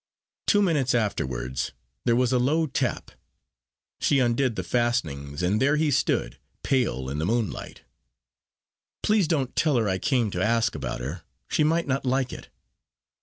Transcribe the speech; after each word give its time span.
Two 0.47 0.63
minutes 0.63 0.95
afterwards 0.95 1.73
there 2.05 2.15
was 2.15 2.33
a 2.33 2.39
low 2.39 2.65
tap; 2.65 3.11
she 3.99 4.17
undid 4.17 4.55
the 4.55 4.63
fastenings, 4.63 5.43
and 5.43 5.61
there 5.61 5.75
he 5.75 5.91
stood, 5.91 6.39
pale 6.63 7.07
in 7.07 7.19
the 7.19 7.25
moonlight. 7.27 7.83
"Please 9.03 9.27
don't 9.27 9.55
tell 9.55 9.75
her 9.77 9.87
I 9.87 9.99
came 9.99 10.31
to 10.31 10.43
ask 10.43 10.73
about 10.73 11.01
her; 11.01 11.21
she 11.49 11.63
might 11.63 11.85
not 11.85 12.03
like 12.03 12.33
it." 12.33 12.49